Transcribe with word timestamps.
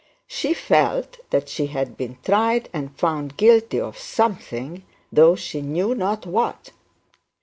She 0.25 0.55
felt 0.55 1.19
that 1.29 1.47
she 1.47 1.67
had 1.67 1.95
been 1.95 2.17
tried 2.23 2.69
and 2.73 2.97
found 2.97 3.37
guilty 3.37 3.79
of 3.79 3.99
something, 3.99 4.83
though 5.11 5.35
she 5.35 5.61
knew 5.61 5.93
not 5.93 6.25
what. 6.25 6.71